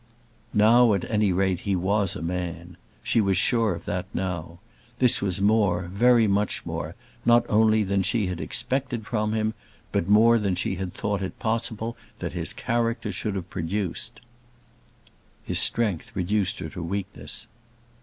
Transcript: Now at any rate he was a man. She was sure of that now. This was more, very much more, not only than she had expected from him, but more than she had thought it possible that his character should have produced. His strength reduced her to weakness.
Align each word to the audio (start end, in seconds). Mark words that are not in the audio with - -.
Now 0.55 0.95
at 0.95 1.07
any 1.11 1.31
rate 1.31 1.59
he 1.59 1.75
was 1.75 2.15
a 2.15 2.23
man. 2.23 2.75
She 3.03 3.21
was 3.21 3.37
sure 3.37 3.75
of 3.75 3.85
that 3.85 4.07
now. 4.15 4.57
This 4.97 5.21
was 5.21 5.39
more, 5.39 5.89
very 5.93 6.25
much 6.25 6.65
more, 6.65 6.95
not 7.23 7.45
only 7.47 7.83
than 7.83 8.01
she 8.01 8.25
had 8.25 8.41
expected 8.41 9.05
from 9.05 9.33
him, 9.33 9.53
but 9.91 10.09
more 10.09 10.39
than 10.39 10.55
she 10.55 10.73
had 10.77 10.91
thought 10.95 11.21
it 11.21 11.37
possible 11.37 11.95
that 12.17 12.33
his 12.33 12.51
character 12.51 13.11
should 13.11 13.35
have 13.35 13.51
produced. 13.51 14.21
His 15.43 15.59
strength 15.59 16.15
reduced 16.15 16.57
her 16.57 16.69
to 16.69 16.81
weakness. 16.81 17.45